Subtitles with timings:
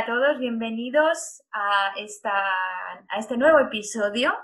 [0.00, 4.34] A todos, bienvenidos a, esta, a este nuevo episodio.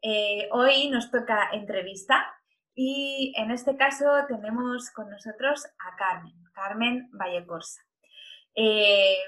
[0.00, 2.24] Eh, hoy nos toca entrevista
[2.74, 7.82] y en este caso tenemos con nosotros a Carmen, Carmen Vallecorsa.
[8.54, 9.18] Eh,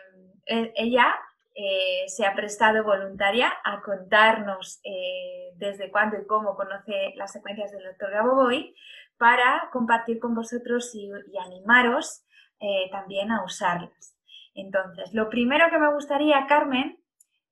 [0.46, 1.14] e, ella
[1.54, 4.80] eh, se ha prestado voluntaria a contarnos
[5.56, 8.74] desde cuándo y cómo conoce las secuencias del doctor Gaboboy
[9.18, 12.24] para compartir con vosotros y animaros
[12.90, 14.17] también a usarlas.
[14.58, 17.00] Entonces, lo primero que me gustaría, Carmen,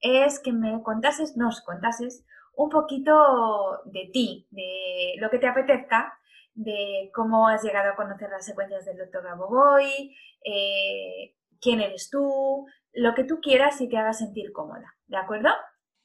[0.01, 6.13] es que me contases, nos contases un poquito de ti, de lo que te apetezca,
[6.55, 12.67] de cómo has llegado a conocer las secuencias del doctor Gaboboy, eh, quién eres tú,
[12.93, 15.51] lo que tú quieras y te haga sentir cómoda, ¿de acuerdo?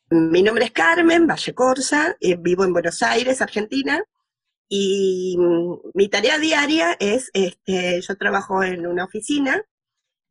[0.09, 4.03] Mi nombre es Carmen Valle Corsa, eh, vivo en Buenos Aires, Argentina,
[4.67, 9.65] y mm, mi tarea diaria es, este, yo trabajo en una oficina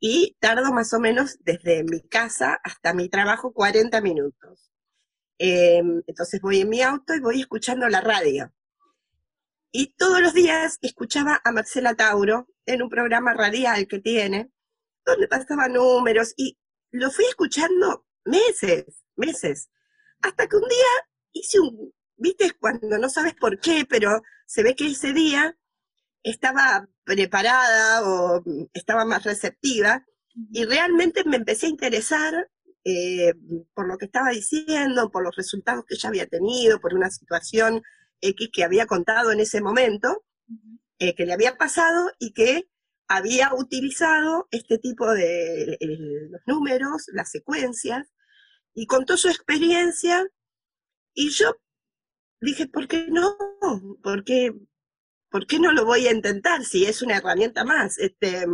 [0.00, 4.72] y tardo más o menos desde mi casa hasta mi trabajo 40 minutos.
[5.38, 8.52] Em, entonces voy en mi auto y voy escuchando la radio.
[9.72, 14.50] Y todos los días escuchaba a Marcela Tauro en un programa radial que tiene,
[15.04, 16.58] donde pasaba números y
[16.90, 19.70] lo fui escuchando meses, meses,
[20.22, 24.74] hasta que un día hice un, viste, cuando no sabes por qué, pero se ve
[24.74, 25.56] que ese día
[26.22, 28.42] estaba preparada o
[28.72, 30.04] estaba más receptiva
[30.52, 32.50] y realmente me empecé a interesar
[32.84, 33.34] eh,
[33.74, 37.82] por lo que estaba diciendo, por los resultados que ella había tenido, por una situación
[38.20, 40.24] X que había contado en ese momento,
[40.98, 42.68] eh, que le había pasado y que
[43.08, 45.76] había utilizado este tipo de
[46.30, 48.08] los números, las secuencias,
[48.72, 50.26] y contó su experiencia,
[51.12, 51.56] y yo
[52.40, 53.36] dije, ¿por qué no?
[54.02, 54.54] ¿Por qué,
[55.30, 57.98] ¿por qué no lo voy a intentar si es una herramienta más?
[57.98, 58.46] Este,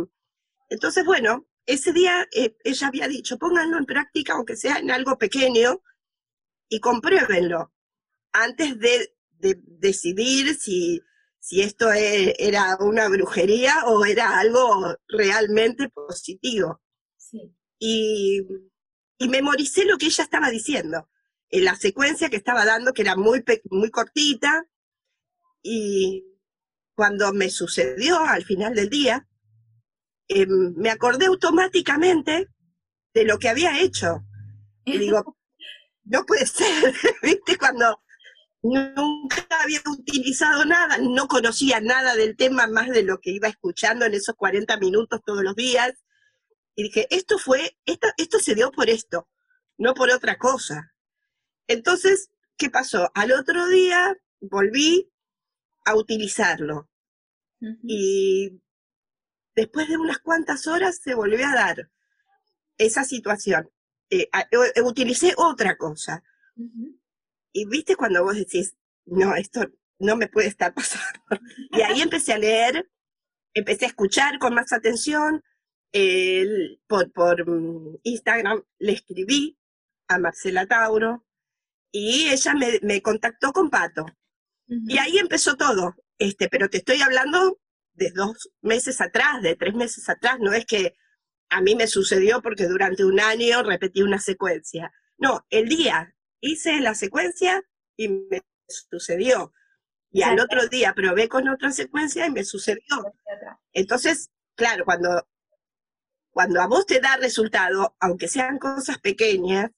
[0.69, 5.17] entonces, bueno, ese día eh, ella había dicho, pónganlo en práctica, aunque sea en algo
[5.17, 5.81] pequeño,
[6.69, 7.73] y compruébenlo,
[8.31, 10.99] antes de, decidir si,
[11.39, 16.81] si esto e, era una brujería o era algo realmente positivo.
[17.79, 18.41] Y,
[19.19, 21.07] y memoricé lo que ella estaba diciendo,
[21.49, 24.65] en la secuencia que estaba dando, que era muy, muy cortita,
[25.61, 26.36] y,
[26.97, 29.27] cuando me sucedió al final del día,
[30.27, 32.47] em, me acordé automáticamente
[33.13, 34.23] de lo que había hecho.
[34.83, 35.37] Y digo,
[36.05, 36.65] no puede ser,
[37.21, 37.55] ¿viste?
[37.55, 38.01] Cuando
[38.63, 44.05] nunca había utilizado nada, no conocía nada del tema más de lo que iba escuchando
[44.05, 45.93] en esos 40 minutos todos los días.
[46.75, 49.29] Y dije, esto fue, esto, esto se dio por esto,
[49.77, 50.95] no por otra cosa.
[51.67, 53.11] Entonces, ¿qué pasó?
[53.13, 55.11] Al otro día volví
[55.87, 56.89] a utilizarlo.
[57.81, 58.61] Y
[59.55, 61.89] después de unas cuantas horas se volvió a dar
[62.77, 63.71] esa situación.
[64.09, 66.23] Eh, eh, utilicé otra cosa.
[67.53, 69.61] Y viste cuando vos decís, no, esto
[69.97, 71.21] no me puede estar pasando.
[71.71, 72.91] y ahí empecé a leer,
[73.53, 75.41] empecé a escuchar con más atención.
[76.87, 79.57] por, por mm, Instagram le escribí
[80.09, 81.25] a Marcela Tauro
[81.91, 84.05] y ella me, me contactó con Pato.
[84.67, 87.59] Y ahí empezó todo, este, pero te estoy hablando
[87.93, 90.93] de dos meses atrás, de tres meses atrás, no es que
[91.49, 94.91] a mí me sucedió porque durante un año repetí una secuencia.
[95.17, 97.63] No, el día hice la secuencia
[97.95, 99.53] y me sucedió.
[100.11, 102.81] Y al otro día probé con otra secuencia y me sucedió.
[103.73, 105.27] Entonces, claro, cuando,
[106.31, 109.71] cuando a vos te da resultado, aunque sean cosas pequeñas,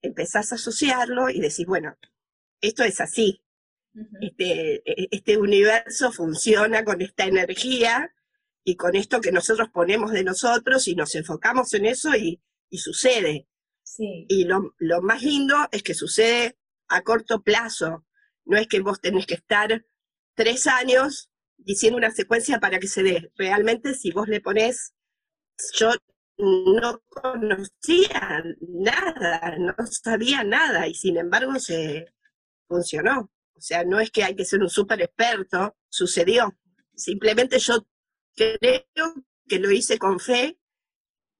[0.00, 1.96] empezás a asociarlo y decís, bueno,
[2.60, 3.42] esto es así,
[4.20, 8.14] este, e, este universo funciona con esta energía
[8.64, 12.40] y con esto que nosotros ponemos de nosotros y nos enfocamos en eso y,
[12.72, 13.48] sucede.
[13.98, 14.72] Y lo,
[15.02, 16.56] más lindo es que sucede
[16.88, 18.06] a corto plazo.
[18.44, 19.84] no es que vos tenés que estar
[20.34, 23.30] tres años diciendo una secuencia para que se dé.
[23.36, 24.94] Realmente si vos le pones,
[25.78, 25.90] yo
[26.38, 32.06] no conocía nada, no sabía nada y sin embargo se
[32.68, 33.31] funcionó.
[33.62, 36.52] O sea, no es que hay que ser un súper experto, sucedió.
[36.96, 37.86] Simplemente yo
[38.34, 39.14] creo
[39.46, 40.58] que lo hice con fe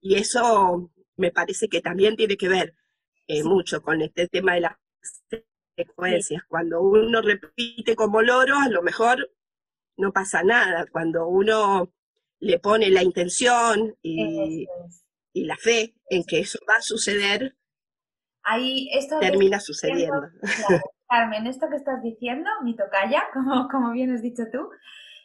[0.00, 2.76] y eso me parece que también tiene que ver
[3.26, 4.76] eh, mucho con este tema de las
[5.76, 6.44] secuencias.
[6.46, 9.32] Cuando uno repite como loro, a lo mejor
[9.96, 10.86] no pasa nada.
[10.92, 11.92] Cuando uno
[12.38, 14.68] le pone la intención y,
[15.34, 17.56] la fe en que eso va a suceder,
[18.44, 20.22] Ahí, esto termina sucediendo.
[21.12, 24.70] Carmen, esto que estás diciendo, mi tocaya, como, como bien has dicho tú,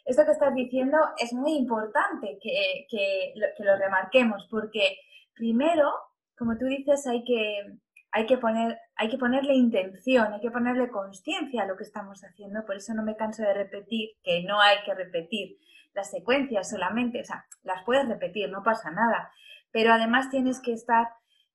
[0.04, 4.98] esto que estás diciendo es muy importante que, que, lo, remarquemos, porque
[5.34, 5.90] primero,
[6.36, 7.78] como tú dices, hay que,
[8.10, 12.22] hay que, poner, hay que ponerle intención, hay que ponerle conciencia a lo que estamos
[12.22, 15.56] haciendo, por eso no me canso de repetir que no hay que repetir
[15.94, 19.32] las secuencias solamente, o sea, las puedes repetir, no pasa nada,
[19.70, 21.08] pero además tienes que estar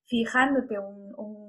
[0.06, 1.44] fijándote un, un,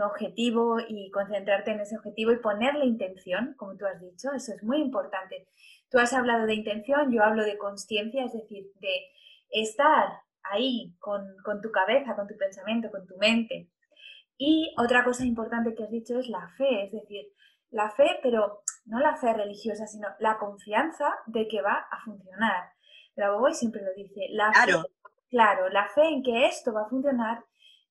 [0.00, 4.62] objetivo y concentrarte en ese objetivo y ponerle intención, como tú has dicho, eso es
[4.62, 5.46] muy importante.
[5.90, 8.96] Tú has hablado de intención, yo hablo de consciencia, es decir, de
[9.50, 10.08] estar
[10.42, 11.22] ahí con,
[11.60, 13.68] tu cabeza, con tu pensamiento, con tu mente.
[14.38, 17.26] Y otra cosa importante que has dicho es la fe, es decir,
[17.70, 22.70] la fe, pero no la fe religiosa, sino la confianza de que va a funcionar.
[23.38, 24.86] Boy siempre lo dice, la claro.
[25.28, 27.44] claro, la fe en que esto va a funcionar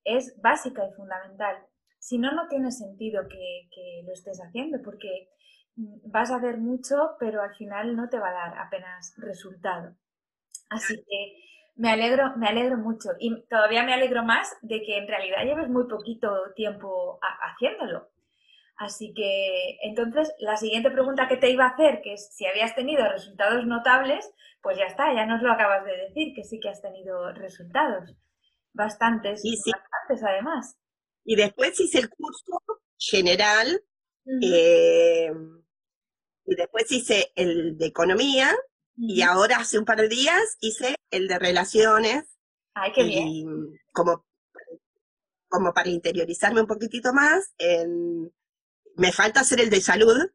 [0.03, 1.57] es básica y fundamental.
[1.99, 5.29] Si no, no tiene sentido que, que lo estés haciendo, porque
[5.75, 9.95] vas a ver mucho, pero al final no te va a dar apenas resultado.
[10.69, 11.35] Así que
[11.75, 15.69] me alegro, me alegro mucho y todavía me alegro más de que en realidad lleves
[15.69, 18.09] muy poquito tiempo haciéndolo.
[18.75, 22.75] Así que entonces la siguiente pregunta que te iba a hacer, que es si habías
[22.75, 24.29] tenido resultados notables,
[24.61, 28.15] pues ya está, ya nos lo acabas de decir, que sí que has tenido resultados.
[28.73, 29.57] Bastantes, y
[30.23, 30.75] además.
[31.23, 32.63] Y después hice el curso
[32.97, 33.83] general
[34.25, 35.27] y
[36.55, 38.55] después hice el de economía
[38.97, 42.25] y ahora hace un par de días hice el de relaciones.
[42.73, 43.79] Ay, qué bien.
[43.93, 44.25] Como,
[45.47, 47.53] como para interiorizarme un poquitito más.
[48.95, 50.31] me falta hacer el de salud,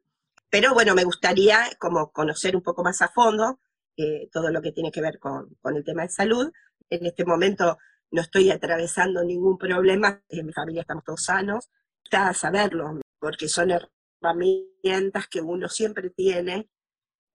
[0.49, 3.59] pero bueno, me gustaría como conocer un poco más a fondo
[3.97, 6.51] eh, todo lo que tiene que ver con, con, el tema de salud.
[6.89, 7.77] En este momento
[8.11, 11.69] no estoy atravesando ningún problema, en mi familia estamos todos sanos.
[12.03, 16.69] Está saberlo, porque son herramientas que uno siempre tiene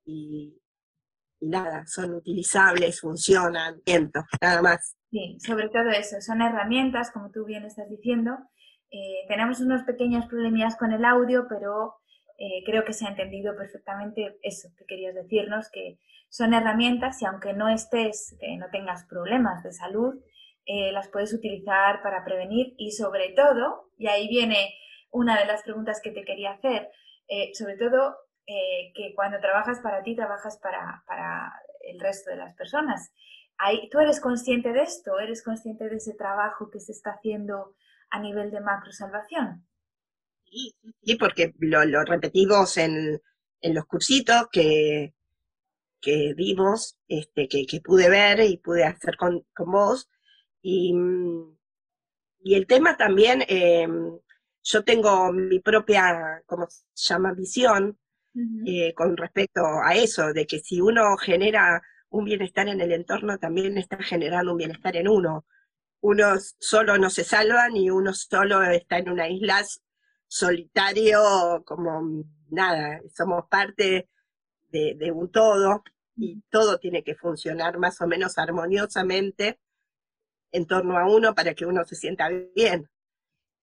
[0.05, 0.61] y,
[1.41, 4.97] nada, son utilizables, funcionan, siento, nada más.
[5.11, 8.39] Sí, sobre todo eso, son herramientas, como tú bien estás diciendo.
[8.91, 11.95] Eh, tenemos unos pequeños problemillas con el audio, pero
[12.39, 17.27] eh, creo que se ha entendido perfectamente eso que querías decirnos, que son herramientas y
[17.27, 20.15] aunque no estés, no tengas problemas de salud,
[20.67, 24.75] eh, las puedes utilizar para prevenir y sobre todo, y ahí viene
[25.11, 26.89] una de las preguntas que te quería hacer.
[27.29, 28.17] Eh, sobre todo,
[28.47, 31.53] eh, que cuando trabajas para ti, trabajas para, para
[31.89, 33.13] el resto de las personas.
[33.59, 35.19] Ahí, ¿Tú eres consciente de esto?
[35.19, 37.75] ¿Eres consciente de ese trabajo que se está haciendo
[38.11, 39.67] a nivel de macro salvación?
[40.45, 43.21] Sí, porque lo, lo repetimos en,
[43.61, 45.15] en, los cursitos que,
[46.01, 50.09] que vimos, este, que, que, pude ver y pude hacer con, con vos.
[50.63, 50.95] Y,
[52.43, 53.89] y, el tema también, eh,
[54.63, 57.99] yo tengo mi propia, ¿cómo se llama?, visión
[58.67, 63.39] eh, con respecto a eso, de que si uno genera un bienestar en el entorno,
[63.39, 65.47] también está generando un bienestar en uno.
[66.01, 69.65] Uno solo no se salva, ni uno solo está en una isla
[70.29, 74.09] solitario, como nada, somos parte
[74.71, 75.83] de, de un todo
[76.17, 79.59] y todo tiene que funcionar más o menos armoniosamente
[80.53, 82.89] en torno a uno para que uno se sienta bien.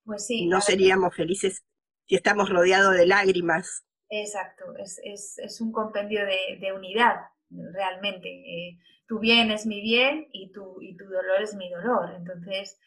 [0.03, 0.48] Pues sí.
[0.48, 1.63] No seríamos felices
[2.06, 3.84] si estamos rodeados de lágrimas.
[4.10, 7.15] Exacto, es, un compendio de, unidad,
[7.50, 8.29] realmente.
[8.29, 12.13] Eh, tu bien es mi bien y tu, y tu dolor es mi dolor.
[12.15, 12.79] Entonces,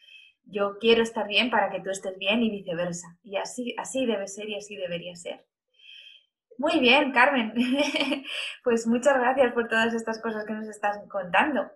[0.44, 3.18] yo quiero estar bien para que tú estés bien y viceversa.
[3.22, 5.44] Y así, así debe ser y así debería ser.
[6.58, 7.54] Muy bien, Carmen.
[8.64, 11.70] pues muchas gracias por todas estas cosas que nos estás contando.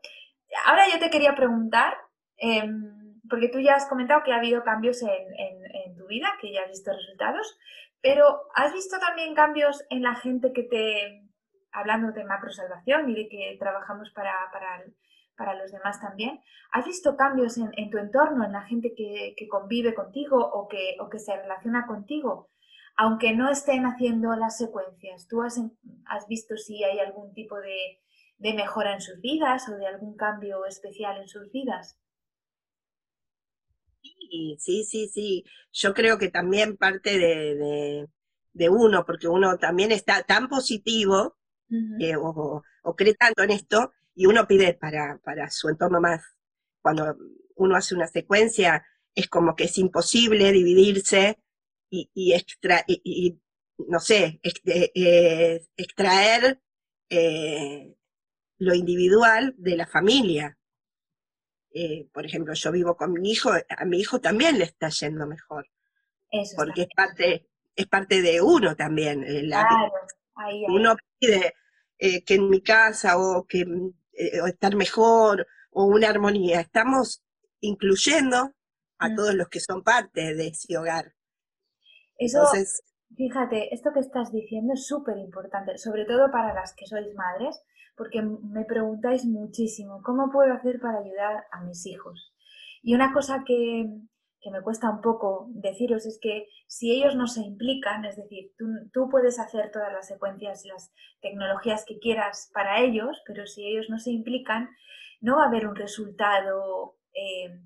[0.66, 1.96] Ahora yo te quería preguntar,
[2.36, 6.62] em, porque tú ya has comentado que ha habido cambios en, tu vida, que ya
[6.62, 7.58] has visto resultados,
[8.02, 11.24] pero ¿has visto también cambios en la gente que te,
[11.72, 14.34] hablando de macrosalvación y de que trabajamos para,
[15.36, 16.40] para, los demás también,
[16.72, 21.36] ¿has visto cambios en, tu entorno, en la gente que, convive contigo o que, se
[21.36, 22.50] relaciona contigo?
[22.96, 25.58] aunque no estén haciendo las secuencias, ¿tú has,
[26.28, 27.98] visto si hay algún tipo de,
[28.54, 31.98] mejora en sus vidas o de algún cambio especial en sus vidas?
[34.04, 35.44] Sí, sí, sí, sí.
[35.72, 38.06] Yo creo que también parte de,
[38.52, 41.36] de, uno, porque uno también está tan positivo
[42.20, 46.22] o, o, cree tanto en esto, y uno pide para, para su entorno más,
[46.82, 47.16] cuando
[47.56, 48.84] uno hace una secuencia,
[49.14, 51.38] es como que es imposible dividirse
[51.90, 53.38] y, extra, y,
[53.88, 56.60] no sé, eh, eh, extraer
[57.08, 57.94] eh,
[58.58, 60.58] lo individual de la familia.
[62.12, 65.66] Por ejemplo, yo vivo con mi hijo, a mi hijo también le está yendo mejor.
[66.56, 69.24] porque es parte, es parte de uno también.
[69.46, 69.92] claro,
[70.68, 71.54] Uno pide
[71.98, 76.60] que en mi casa o que o estar mejor o una armonía.
[76.60, 77.22] Estamos
[77.60, 78.52] incluyendo
[78.98, 79.16] a mm.
[79.16, 81.12] todos los que son parte de ese hogar.
[82.16, 82.46] Eso,
[83.16, 87.60] fíjate, esto que estás diciendo es súper importante, sobre todo para las que sois madres,
[87.96, 92.34] porque me preguntáis muchísimo, ¿cómo puedo hacer para ayudar a mis hijos?
[92.82, 93.88] Y una cosa que,
[94.40, 98.52] que me cuesta un poco deciros es que si ellos no se implican, es decir,
[98.58, 103.46] tú, tú, puedes hacer todas las secuencias y las tecnologías que quieras para ellos, pero
[103.46, 104.68] si ellos no se implican,
[105.20, 107.58] no va a haber un resultado eh,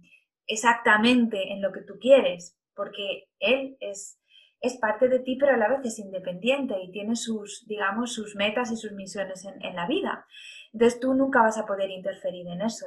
[0.47, 4.21] exactamente en lo que tú quieres, porque él es,
[4.61, 8.35] es parte de ti, pero a la vez es independiente y tiene sus, digamos, sus
[8.35, 10.27] metas y sus misiones en, en la vida.
[10.73, 12.87] Entonces tú nunca vas a poder interferir en eso.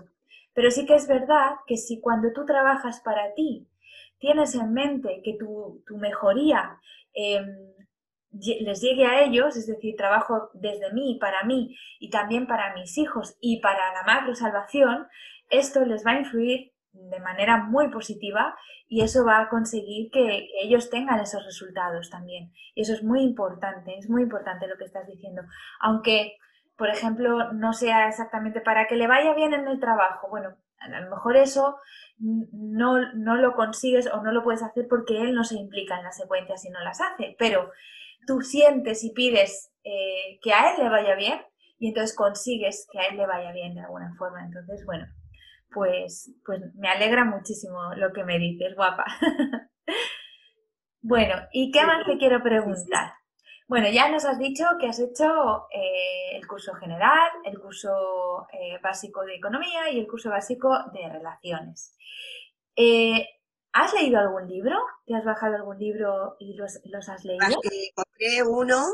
[0.54, 3.68] Pero sí que es verdad que si cuando tú trabajas para ti
[4.20, 6.80] tienes en mente que tu, tu mejoría
[7.14, 7.72] em,
[8.32, 12.98] les llegue a ellos, es decir, trabajo desde mí, para mí y también para mis
[12.98, 15.08] hijos y para la macro salvación,
[15.50, 18.56] esto les va a influir de manera muy positiva
[18.88, 22.52] y eso va a conseguir que ellos tengan esos resultados también.
[22.76, 25.44] Y eso es muy importante, es muy importante lo que estás diciendo.
[25.80, 26.38] Aunque,
[26.76, 31.00] por ejemplo, no sea exactamente para que le vaya bien en el trabajo, bueno, a
[31.00, 31.78] lo mejor eso
[32.18, 36.04] no, no lo consigues o no lo puedes hacer porque él no se implica en
[36.04, 37.72] las secuencias y no las hace, pero
[38.26, 41.40] tú sientes y pides eh, que a él le vaya bien
[41.80, 44.44] y entonces consigues que a él le vaya bien de alguna forma.
[44.44, 45.06] Entonces, bueno,
[45.74, 49.06] pues, pues me alegra muchísimo lo que me dices, guapa.
[51.02, 53.14] bueno, ¿y qué más te quiero preguntar?
[53.68, 58.78] Bueno, ya nos has dicho que has hecho eh, el curso general, el curso eh,
[58.84, 61.96] básico de economía y el curso básico de relaciones.
[62.76, 63.26] Eh,
[63.72, 64.78] ¿Has leído algún libro?
[65.06, 67.46] ¿Te has bajado algún libro y los, los has leído?
[67.96, 68.88] compré uno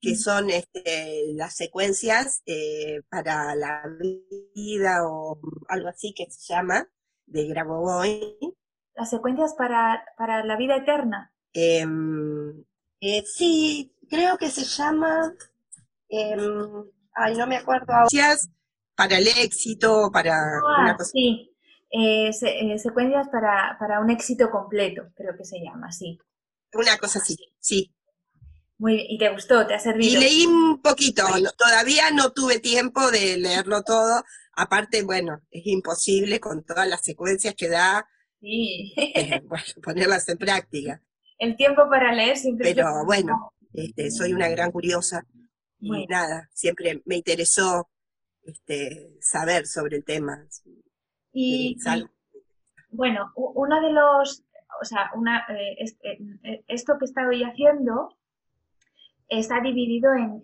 [0.00, 3.82] que son este, las secuencias eh, para la
[4.54, 6.88] vida o algo así que se llama,
[7.26, 8.38] de Grabovoi.
[8.94, 11.32] ¿Las secuencias para, para la vida eterna?
[11.52, 12.64] Em,
[13.00, 15.34] eh, sí, creo que se llama,
[16.08, 16.84] em,
[17.14, 17.86] ay, no me acuerdo
[18.94, 21.10] Para el éxito, para ah, una cosa.
[21.10, 21.54] Sí,
[21.90, 22.32] eh,
[22.78, 26.18] secuencias para, para un éxito completo, creo que se llama, sí.
[26.72, 27.95] Una cosa así, sí.
[28.78, 29.66] Muy bien, ¿y te gustó?
[29.66, 30.12] ¿Te ha servido?
[30.12, 31.22] Y leí un poquito,
[31.56, 37.54] todavía no tuve tiempo de leerlo todo, aparte, bueno, es imposible con todas las secuencias
[37.54, 38.06] que da,
[38.40, 38.92] sí.
[38.96, 41.02] Eh, bueno, ponerlas en práctica.
[41.38, 45.26] El tiempo para leer siempre Pero bueno, este, soy una gran curiosa
[45.80, 47.88] y nada, siempre me interesó
[48.42, 50.46] este, saber sobre el tema.
[51.32, 51.76] Y,
[52.90, 54.42] bueno, uno de los,
[54.80, 58.16] o sea, una, eh, eh, esto que estoy haciendo
[59.28, 60.40] está dividido en,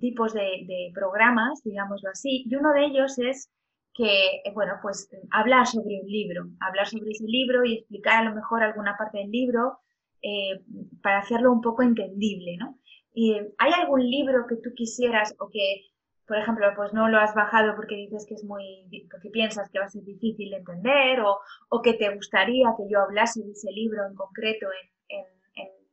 [0.00, 3.50] tipos de, programas, digámoslo así, y uno de ellos es
[3.94, 8.34] que, bueno, pues hablar sobre un libro, hablar sobre ese libro y explicar a lo
[8.34, 9.78] mejor alguna parte del libro
[10.22, 10.60] eh,
[11.02, 12.78] para hacerlo un poco entendible, ¿no?
[13.12, 15.86] Y, ¿Hay algún libro que tú quisieras o que,
[16.26, 19.80] por ejemplo, pues no lo has bajado porque dices que es muy, porque piensas que
[19.80, 21.38] va a ser difícil de entender o,
[21.70, 24.90] o que te gustaría que yo hablase de ese libro en concreto en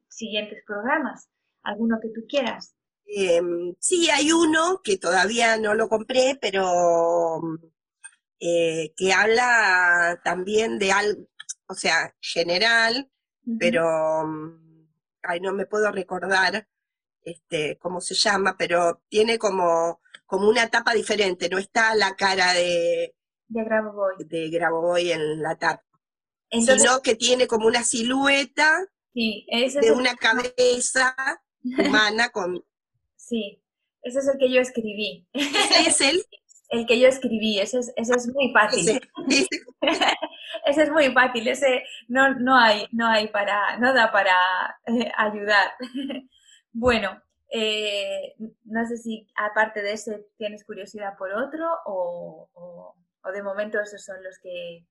[0.09, 1.29] siguientes programas?
[1.67, 2.73] Alguno que tú quieras.
[3.05, 7.41] Em, sí, hay uno que todavía no lo compré, pero
[8.39, 11.27] eh, que habla también de algo,
[11.67, 13.09] o sea, general,
[13.59, 14.23] pero
[15.23, 16.67] ay, no me puedo recordar
[17.23, 22.53] este, cómo se llama, pero tiene como, como una tapa diferente, no está la cara
[22.53, 23.15] de,
[23.47, 24.15] de Grabovoi.
[24.25, 25.83] De en la tapa,
[26.51, 31.15] sino que tiene como una silueta de una cabeza
[31.77, 32.63] humana con...
[33.15, 33.61] Sí,
[34.01, 35.27] ese es el que yo escribí.
[35.33, 36.23] ¿Ese es el?
[36.69, 38.99] el que yo escribí, ese es, ese es muy fácil.
[40.65, 44.35] ese es muy fácil, ese no, no hay, no hay para, no da para
[44.85, 45.71] eh, ayudar.
[46.73, 52.95] bueno, eh, no sé si aparte de ese tienes curiosidad por otro o, o,
[53.31, 54.85] de momento esos son los que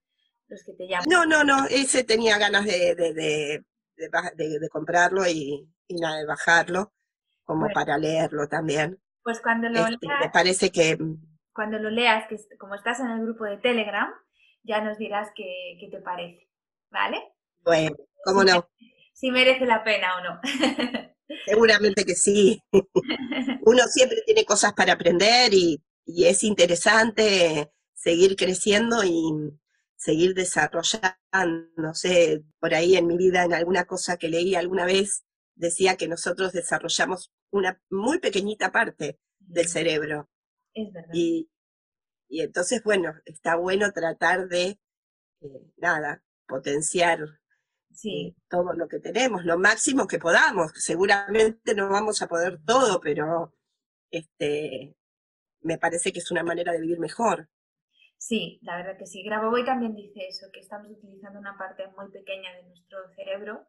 [0.49, 1.07] los que te llaman.
[1.09, 3.65] No, no, no, ese tenía ganas de, de,
[3.97, 6.93] de, comprarlo y, y, nada, de bajarlo,
[7.45, 9.01] como para leerlo también.
[9.23, 10.99] Pues cuando lo este, leas, me parece que...
[11.53, 14.13] Cuando lo leas, que como estás en el grupo de Telegram,
[14.63, 16.49] ya nos dirás qué, qué te parece,
[16.91, 17.23] ¿vale?
[17.65, 18.69] Bueno, ¿cómo no?
[19.13, 20.41] Si merece la pena o no.
[21.47, 22.63] Seguramente que sí.
[23.63, 29.59] Uno siempre tiene cosas para aprender y, y es interesante seguir creciendo y
[29.97, 31.17] seguir desarrollando.
[31.77, 35.25] No sé, por ahí en mi vida, en alguna cosa que leí alguna vez,
[35.57, 40.29] decía que nosotros desarrollamos una muy pequeñita parte del cerebro.
[40.73, 41.11] Es verdad.
[41.13, 41.51] Y,
[42.29, 44.79] y entonces, bueno, está bueno tratar de,
[45.41, 47.21] eh, nada, potenciar
[47.93, 48.29] sí.
[48.29, 50.73] Eh, todo lo que tenemos, lo máximo que podamos.
[50.75, 53.55] Seguramente no vamos a poder todo, pero
[54.11, 54.97] este,
[55.63, 57.49] me parece que es una manera de vivir mejor.
[58.19, 59.23] Sí, la verdad que sí.
[59.23, 63.67] Grabovoi también dice eso, que estamos utilizando una parte muy pequeña de nuestro cerebro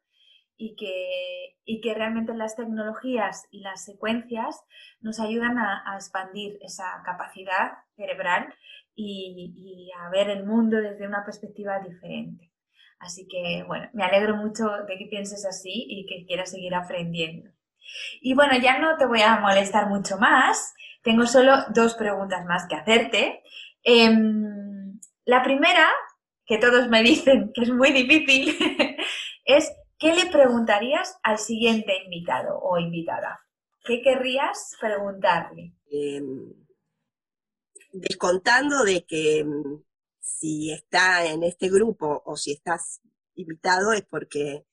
[0.58, 4.60] y que, y que realmente las tecnologías y las secuencias
[5.00, 8.54] nos ayudan a, expandir esa capacidad cerebral
[8.96, 12.52] y, a ver el mundo desde una perspectiva diferente.
[13.00, 17.52] Así que, bueno, me alegro mucho de que pienses así y que quieras seguir aprendiendo.
[18.20, 20.74] Y bueno, ya no te voy a molestar mucho más.
[21.04, 23.44] Tengo solo dos preguntas más que hacerte.
[23.84, 25.88] Em, la primera,
[26.46, 28.58] que todos me dicen que es muy difícil,
[29.46, 33.40] es ¿qué le preguntarías al siguiente invitado o invitada?
[33.84, 35.74] ¿Qué querrías preguntarle?
[35.90, 36.54] Em,
[37.94, 39.84] descontando de que em,
[40.20, 43.02] si está en este grupo o si estás
[43.36, 44.66] invitado es porque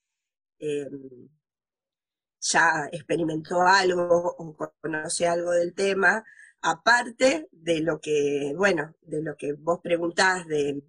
[2.40, 6.24] ya experimentó algo o conoce algo del tema,
[6.60, 10.82] aparte de lo que, bueno, de lo que vos preguntás de,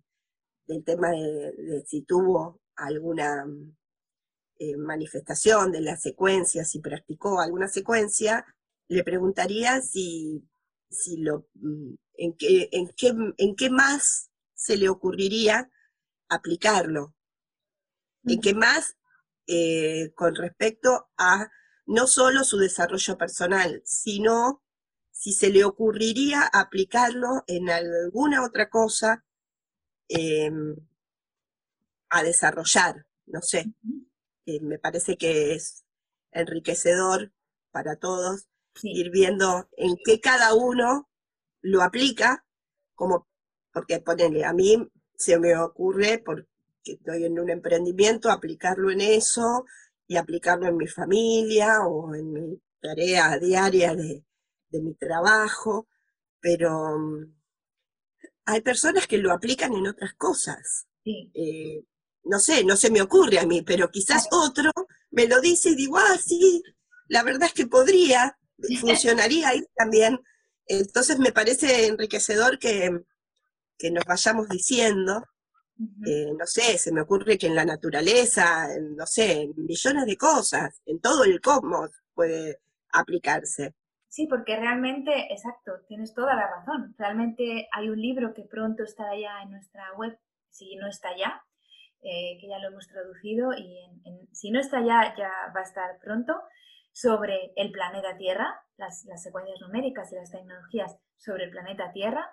[0.68, 3.46] del tema de, si tuvo alguna
[4.60, 8.46] eh, manifestación de la secuencia, si practicó alguna secuencia,
[8.88, 10.48] le preguntaría si,
[10.90, 15.70] si lo, mm, en, qué, en, qué, en qué más se le ocurriría
[16.30, 17.14] aplicarlo,
[18.24, 18.96] en qué más
[19.48, 21.52] eh, con respecto a
[21.86, 24.64] no solo su desarrollo personal, sino
[25.12, 29.24] si se le ocurriría aplicarlo en alguna otra cosa
[30.08, 30.76] em,
[32.10, 33.66] a desarrollar, no sé.
[34.46, 35.86] Eh, me parece que es
[36.32, 37.32] enriquecedor
[37.72, 38.48] para todos
[38.84, 41.10] ir viendo en qué cada uno
[41.62, 42.46] lo aplica,
[42.94, 43.28] como
[43.72, 46.48] porque ponele, a mí se me ocurre, porque
[46.84, 49.66] estoy en un emprendimiento, aplicarlo en eso
[50.08, 54.24] y aplicarlo en mi familia o en mi tarea diaria de,
[54.70, 55.88] de mi trabajo,
[56.40, 57.36] pero mm,
[58.46, 60.88] hay personas que lo aplican en otras cosas.
[61.04, 61.84] Eh,
[62.26, 64.72] no sé, no se me ocurre a mí, pero quizás otro
[65.12, 66.62] me lo dice y digo, ah, sí,
[67.08, 68.38] la verdad es que podría,
[68.80, 70.20] funcionaría ahí también.
[70.68, 72.90] Entonces me parece enriquecedor que,
[73.78, 75.24] que nos vayamos diciendo,
[76.06, 80.18] eh, no sé, se me ocurre que en la naturaleza, no sé, en millones de
[80.18, 82.60] cosas, en todo el cosmos puede
[82.92, 83.76] aplicarse.
[84.08, 86.96] Sí, porque realmente, exacto, tienes toda la razón.
[86.98, 90.18] Realmente hay un libro que pronto estará ya en nuestra web,
[90.50, 91.44] si no está ya,
[92.02, 93.80] eh, que ya lo hemos traducido y
[94.32, 96.34] si no está ya, ya va a estar pronto,
[96.92, 102.26] sobre el planeta Tierra, las, las secuencias numéricas y las tecnologías sobre el planeta Tierra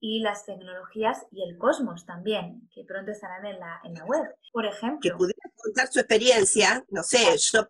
[0.00, 4.34] y las tecnologías y el cosmos también, que pronto estarán en la, en la web.
[4.52, 5.00] Por ejemplo.
[5.02, 7.68] Que pudiera contar su experiencia, no sé, yo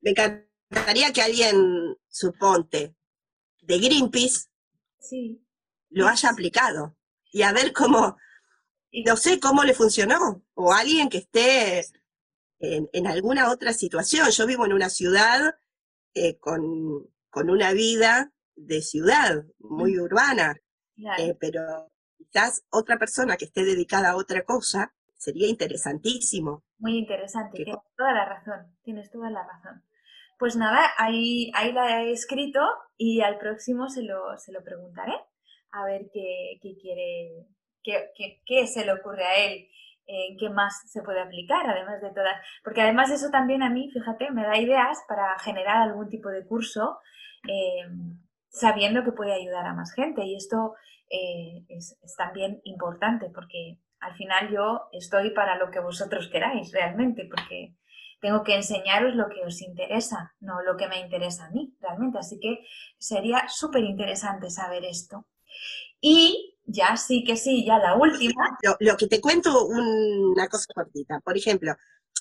[0.00, 2.94] me encantaría que alguien, suponte,
[3.62, 4.48] de Greenpeace
[4.98, 5.42] sí.
[5.90, 6.96] lo haya aplicado
[7.32, 8.16] y a ver cómo,
[9.02, 11.84] no sé cómo le funcionó, o alguien que esté
[12.60, 14.30] en, alguna otra situación.
[14.30, 15.56] Yo vivo en una ciudad
[16.14, 20.56] eh, con, una vida de ciudad, muy urbana,
[21.18, 26.62] eh, pero quizás otra persona que esté dedicada a otra cosa sería interesantísimo.
[26.78, 29.82] Muy interesante, tienes toda la razón, tienes toda la razón.
[30.38, 32.60] Pues nada, ahí, ahí la he escrito
[32.96, 35.14] y al próximo se lo, se lo preguntaré
[35.70, 37.46] a ver qué, qué quiere,
[37.84, 39.68] qué, se le ocurre a él,
[40.06, 42.36] en qué más se puede aplicar, además de todas.
[42.62, 46.44] Porque además eso también a mí, fíjate, me da ideas para generar algún tipo de
[46.46, 46.98] curso
[47.48, 47.86] eh,
[48.48, 50.24] sabiendo que puede ayudar a más gente.
[50.24, 50.74] Y esto
[51.10, 56.72] eh, es, es, también importante porque al final yo estoy para lo que vosotros queráis
[56.72, 57.74] realmente, porque
[58.20, 62.18] tengo que enseñaros lo que os interesa, no lo que me interesa a mí realmente.
[62.18, 62.66] Así que
[62.98, 65.26] sería súper interesante saber esto.
[66.00, 68.58] Y ya sí que sí, ya la última.
[68.80, 71.20] Lo, que te cuento, una cosa cortita.
[71.20, 71.74] Por ejemplo,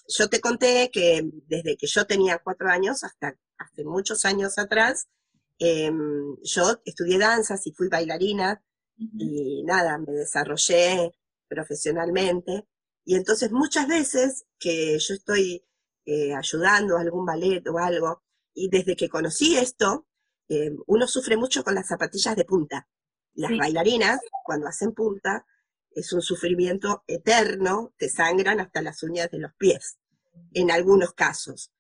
[0.08, 5.08] yo te conté que desde que yo tenía cuatro años hasta hace muchos años atrás,
[5.60, 8.62] em, yo estudié danzas y fui bailarina
[8.98, 11.12] y nada, me desarrollé
[11.48, 12.68] profesionalmente.
[13.06, 15.66] Y entonces muchas veces que yo estoy
[16.06, 20.06] eh, ayudando a algún ballet o algo, y desde que conocí esto,
[20.50, 22.88] em, uno sufre mucho con las zapatillas de punta.
[23.36, 25.46] Las bailarinas, cuando hacen punta,
[25.92, 29.98] es un sufrimiento eterno, te sangran hasta las uñas de los pies,
[30.54, 31.72] en algunos casos.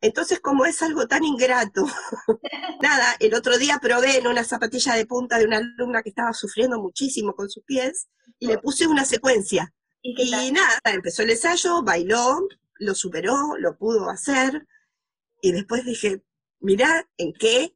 [0.00, 1.84] Entonces, como es algo tan ingrato,
[2.82, 6.32] nada, el otro día probé en una zapatilla de punta de una alumna que estaba
[6.32, 9.72] sufriendo muchísimo con sus pies y le puse una secuencia.
[10.02, 12.46] Y, nada, empezó el ensayo, bailó,
[12.78, 14.66] lo superó, lo pudo hacer
[15.40, 16.22] y después dije,
[16.60, 17.74] mira en qué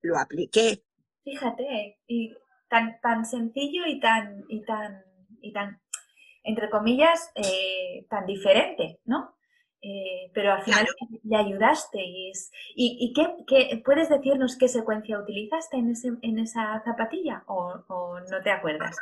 [0.00, 0.82] lo apliqué.
[1.22, 2.34] Fíjate, y
[2.68, 5.02] tan, tan sencillo y tan, y tan,
[5.40, 5.80] y tan,
[6.44, 9.34] entre comillas, eh, tan diferente, ¿no?
[9.80, 10.86] Eh, pero al final
[11.22, 11.98] le ayudaste.
[12.00, 12.32] Y,
[12.74, 18.50] ¿y, qué, puedes decirnos qué secuencia utilizaste en, ese, en esa zapatilla o, no te
[18.50, 18.96] acuerdas?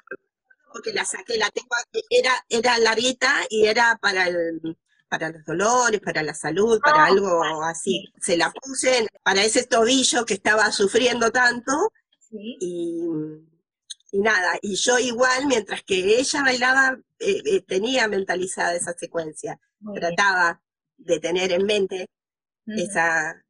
[0.72, 1.68] Porque la saqué, la tengo
[2.11, 4.76] era, era larguita y era para el
[5.09, 8.05] para los dolores, para la salud, para ah, algo así.
[8.20, 11.92] Se la puse para ese tobillo que estaba sufriendo tanto
[12.31, 13.00] y,
[14.18, 19.61] nada, y yo igual, mientras que ella bailaba, eh, eh, tenía mentalizada esa secuencia,
[19.94, 20.62] trataba
[20.96, 22.07] de tener en mente
[22.66, 23.44] esa,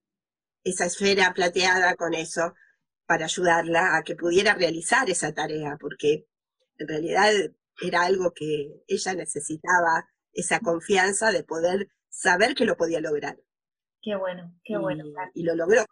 [0.65, 2.55] esa esfera plateada con eso
[3.07, 6.27] para ayudarla a que pudiera realizar esa tarea, porque
[6.79, 7.33] en realidad
[7.81, 13.39] era algo que ella necesitaba, esa confianza de poder saber que lo podía lograr.
[14.03, 15.05] Qué bueno, qué bueno.
[15.35, 15.85] Y lo logró.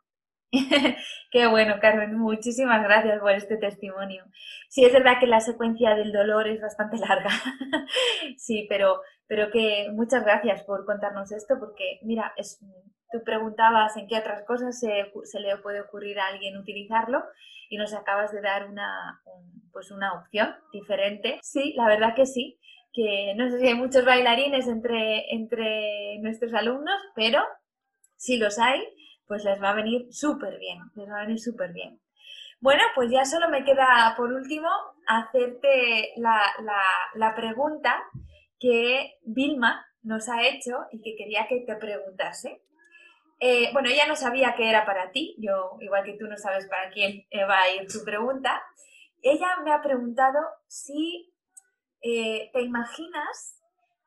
[1.30, 2.16] Qué bueno, Carmen.
[2.18, 4.24] Muchísimas gracias por este testimonio.
[4.68, 7.30] Sí, es verdad que la secuencia del dolor es bastante larga.
[8.36, 12.60] sí, pero, pero que muchas gracias por contarnos esto, porque mira, es,
[13.10, 17.22] tú preguntabas en qué otras cosas se, le puede ocurrir a alguien utilizarlo
[17.68, 19.22] y nos acabas de dar una,
[19.72, 21.38] pues una opción diferente.
[21.42, 22.58] Sí, la verdad que sí
[22.94, 27.42] que no sé si hay muchos bailarines entre, entre nuestros alumnos, pero
[28.16, 28.80] si los hay,
[29.26, 32.00] pues les va a venir súper bien, les va a venir súper bien.
[32.60, 34.68] Bueno, pues ya solo me queda por último
[35.06, 38.02] hacerte la, pregunta
[38.58, 42.62] que Vilma nos ha hecho y que quería que te preguntase.
[43.40, 46.66] Eh, bueno, ella no sabía que era para ti, yo igual que tú no sabes
[46.66, 48.62] para quién va a ir tu pregunta.
[49.20, 51.34] Ella me ha preguntado si
[52.00, 53.60] eh, te imaginas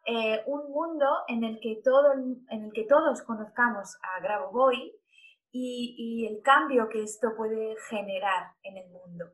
[0.06, 4.93] eh, un mundo en el, que todo, en el que todos conozcamos a Grabovoi
[5.51, 9.33] y, el cambio que esto puede generar en el mundo.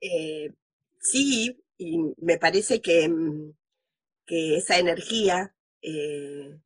[0.00, 0.52] Eh,
[1.00, 3.52] sí, y me parece que, mm,
[4.26, 6.58] que esa energía, eh,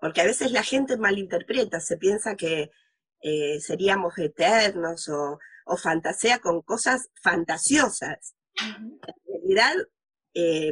[0.00, 2.70] porque a veces la gente malinterpreta, se piensa que
[3.22, 5.38] eh, seríamos eternos o,
[5.80, 8.34] fantasea con cosas fantasiosas.
[8.60, 9.74] En realidad,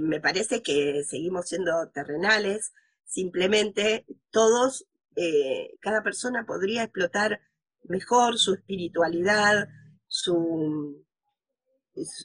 [0.02, 2.72] me parece que seguimos siendo terrenales,
[3.04, 7.40] simplemente todos eh, cada persona podría explotar
[7.84, 9.68] mejor su espiritualidad,
[10.06, 11.04] su,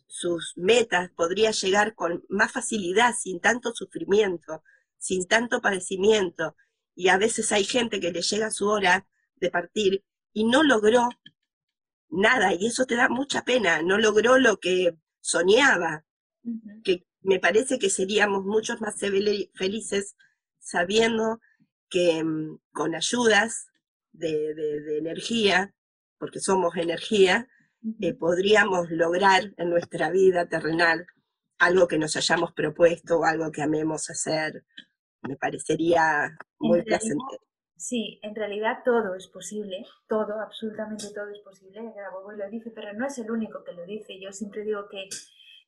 [0.07, 4.63] sus metas, podría llegar con más facilidad, sin tanto sufrimiento,
[4.97, 6.55] sin tanto padecimiento.
[6.95, 11.09] Y a veces hay gente que le llega su hora de partir y no logró
[12.09, 16.05] nada, y eso te da mucha pena, no logró lo que soñaba,
[16.83, 20.15] que me parece que seríamos muchos más felices
[20.59, 21.39] sabiendo
[21.89, 23.67] que mm, con ayudas
[24.11, 25.73] de, energía,
[26.17, 27.47] porque somos energía,
[28.01, 31.05] eh, podríamos lograr en nuestra vida terrenal
[31.59, 34.63] algo que nos hayamos propuesto o algo que amemos hacer.
[35.21, 37.39] Me parecería muy placentero.
[37.77, 41.81] Sí, en realidad todo es posible, todo, absolutamente todo es posible.
[41.81, 44.19] y lo dice, pero no es el único que lo dice.
[44.19, 45.09] Yo siempre digo que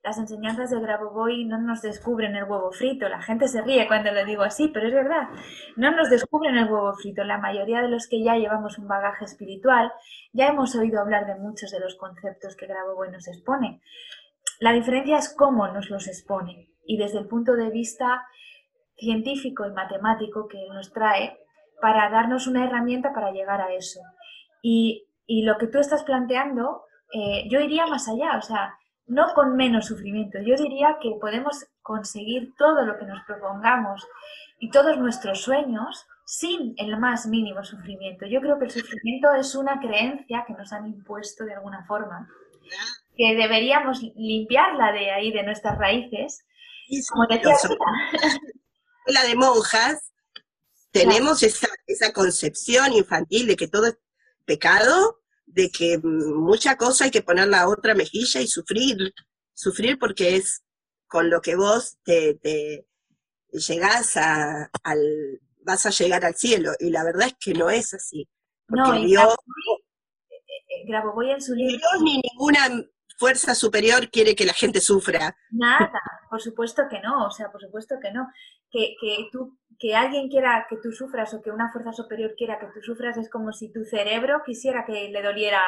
[0.04, 3.10] las enseñanzas de Grabovoi no nos descubren el huevo frito.
[3.10, 5.28] La gente se ríe cuando lo digo así, pero es verdad.
[5.76, 7.24] No nos descubren el huevo frito.
[7.24, 9.92] La mayoría de los que ya llevamos un bagaje espiritual
[10.32, 13.82] ya hemos oído hablar de muchos de los conceptos que Grabovoi nos expone.
[14.60, 18.26] La diferencia es cómo nos los expone y desde el punto de vista
[18.98, 21.38] científico y matemático que nos trae
[21.82, 24.00] para darnos una herramienta para llegar a eso.
[24.62, 28.78] Y, lo que tú estás planteando, eh, yo iría más allá, o sea,
[29.08, 30.40] no con menos sufrimiento.
[30.40, 34.06] Yo diría que podemos conseguir todo lo que nos propongamos
[34.60, 38.26] y todos nuestros sueños sin el más mínimo sufrimiento.
[38.26, 42.28] Yo creo que el sufrimiento es una creencia que nos han impuesto de alguna forma,
[43.16, 46.46] que deberíamos limpiarla de ahí, de nuestras raíces.
[47.10, 47.54] como decía
[49.06, 50.12] la de monjas,
[50.92, 53.98] tenemos esa, esa concepción infantil de que todo es
[54.46, 55.17] pecado,
[55.48, 59.14] de que mucha cosa hay que poner la otra mejilla y sufrir,
[59.54, 60.64] sufrir porque es
[61.08, 62.86] con lo que vos te, te
[63.52, 66.74] llegás a, al, vas a llegar al cielo.
[66.80, 68.28] Y la verdad es que no es así.
[68.68, 69.36] no, Dios,
[71.16, 71.78] voy en su libro.
[71.78, 72.86] Dios ni ninguna
[73.18, 75.36] fuerza superior quiere que la gente sufra.
[75.52, 78.28] Nada, por supuesto que no, o sea, por supuesto que no.
[78.72, 82.60] Que, que, tú, que alguien quiera que tú sufras o que una fuerza superior quiera
[82.60, 85.62] que tú sufras es como si tu cerebro quisiera que le doliera,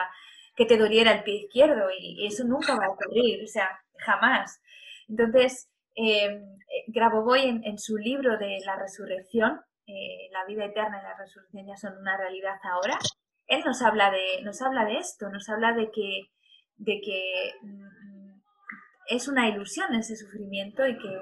[0.55, 4.61] que te doliera el pie izquierdo y eso nunca va a ocurrir, o sea, jamás.
[5.07, 6.41] Entonces, eh,
[6.87, 11.65] Grabovoi en, en su libro de la resurrección eh, la vida eterna y la resurrección
[11.65, 12.99] ya son una realidad ahora,
[13.47, 16.29] él nos habla de, nos habla de esto, nos habla de que,
[16.79, 18.41] de que mm,
[19.07, 21.21] es una ilusión ese sufrimiento y que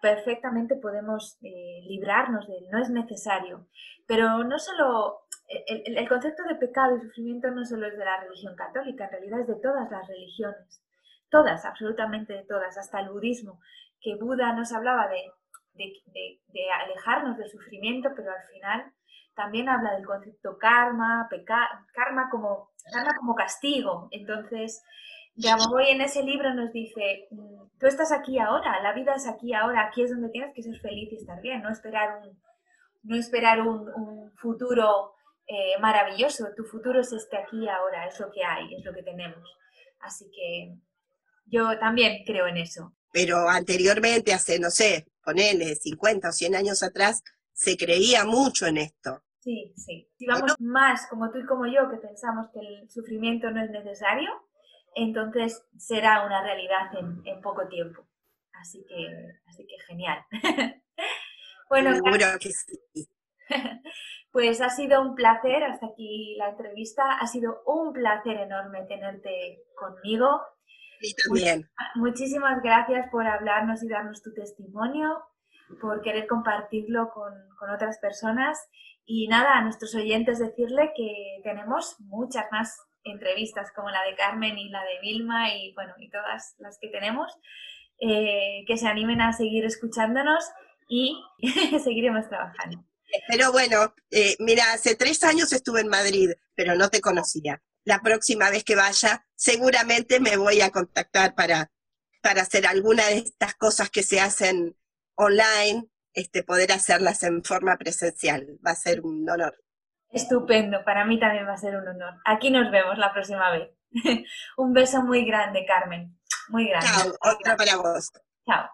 [0.00, 3.68] perfectamente podemos eh, librarnos de él, no es necesario.
[4.06, 5.26] Pero no solo,
[5.66, 9.10] el, el, concepto de pecado y sufrimiento no solo es de la religión católica, en
[9.10, 10.82] realidad es de todas las religiones,
[11.30, 13.60] todas, absolutamente de todas, hasta el budismo,
[14.00, 15.32] que Buda nos hablaba de
[15.74, 18.92] de, alejarnos del sufrimiento, pero al final
[19.34, 21.28] también habla del concepto karma,
[21.92, 24.08] karma como, karma como castigo.
[24.10, 24.82] Entonces,
[25.70, 29.54] hoy en ese libro nos dice, mm, tú estás aquí ahora, la vida es aquí
[29.54, 32.40] ahora, aquí es donde tienes que ser feliz y estar bien, no esperar un,
[33.02, 35.14] no esperar un, futuro
[35.46, 39.02] eh, maravilloso, tu futuro es este aquí ahora, es lo que hay, es lo que
[39.02, 39.48] tenemos.
[40.00, 40.74] Así que
[41.46, 42.92] yo también creo en eso.
[43.12, 48.78] Pero anteriormente, hace, no sé, ponele 50 o 100 años atrás, se creía mucho en
[48.78, 49.22] esto.
[49.40, 50.08] Sí, sí.
[50.16, 53.70] Si vamos más como tú y como yo, que pensamos que el sufrimiento no es
[53.70, 54.30] necesario,
[54.94, 56.90] entonces será una realidad
[57.24, 58.06] en, poco tiempo.
[58.52, 60.24] Así que, así que genial.
[61.68, 63.08] bueno, Seguro que sí.
[64.30, 69.62] Pues ha sido un placer, hasta aquí la entrevista, ha sido un placer enorme tenerte
[69.76, 70.40] conmigo
[71.24, 71.68] también.
[71.94, 75.22] Muchísimas gracias por hablarnos y darnos tu testimonio,
[75.80, 77.32] por querer compartirlo con,
[77.72, 78.58] otras personas.
[79.04, 84.58] Y nada, a nuestros oyentes decirle que tenemos muchas más entrevistas como la de Carmen
[84.58, 87.32] y la de Vilma y bueno, y todas las que tenemos,
[88.00, 90.44] eh, que se animen a seguir escuchándonos
[90.88, 91.22] y
[91.84, 92.84] seguiremos trabajando.
[93.28, 98.00] Pero bueno, eh, mira, hace tres años estuve en Madrid, pero no te conocía la
[98.00, 101.70] próxima vez que vaya, seguramente me voy a contactar para,
[102.20, 104.76] para hacer alguna de estas cosas que se hacen
[105.24, 108.58] online, este, poder hacerlas en forma presencial.
[108.66, 109.56] Va a ser un honor.
[110.10, 112.14] Estupendo, para mí también va a ser un honor.
[112.26, 113.70] Aquí nos vemos la próxima vez.
[114.56, 116.18] un beso muy grande, Carmen.
[116.48, 116.86] Muy grande.
[116.86, 118.10] Chao, otra para vos.
[118.46, 118.68] Chao.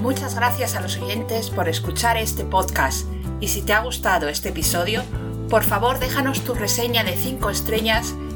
[0.00, 3.06] Muchas gracias a los oyentes por escuchar este podcast
[3.40, 5.02] y si te ha gustado este episodio,
[5.48, 8.14] por favor déjanos tu reseña de 5 estrellas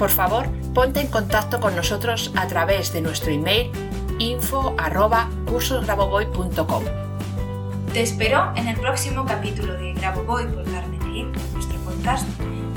[0.00, 3.70] por favor ponte en contacto con nosotros a través de nuestro email
[4.18, 4.74] info
[7.92, 12.26] Te espero en el próximo capítulo de Grabovoi por Carmen nuestro podcast,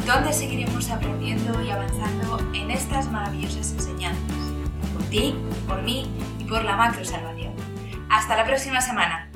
[0.06, 4.52] donde seguiremos aprendiendo y avanzando en estas maravillosas enseñanzas,
[4.94, 5.34] por ti,
[5.66, 6.06] por mí
[6.40, 7.54] y por la macro salvación.
[8.10, 9.33] Hasta la próxima semana.